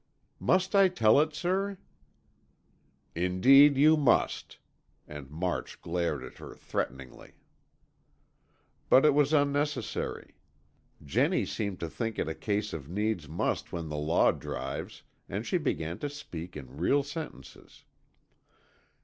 [0.39, 1.77] "Must I tell it, sir?"
[3.13, 4.57] "Indeed you must,"
[5.07, 7.33] and March glared at her threateningly.
[8.89, 10.33] But it was unnecessary.
[11.05, 15.45] Jennie seemed to think it a case of needs must when the law drives, and
[15.45, 17.83] she began to speak in real sentences.